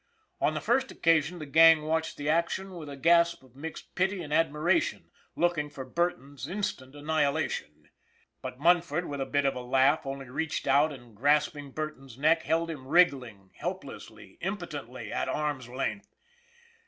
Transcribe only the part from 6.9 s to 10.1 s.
annihilation. But Munford, with a bit of a laugh,